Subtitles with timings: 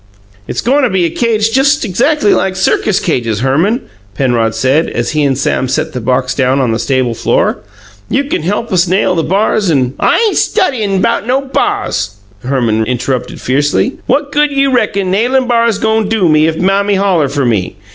[0.47, 3.83] "It's goin' to be a cage just exactly like circus cages, Herman,"
[4.15, 7.59] Penrod said, as he and Sam set the box down on the stable floor.
[8.09, 12.83] "You can help us nail the bars and" "I ain' studyin' 'bout no bars!" Herman
[12.87, 13.99] interrupted fiercely.
[14.07, 17.75] "What good you reckon nailin' bars go' do me if Mammy holler fer me?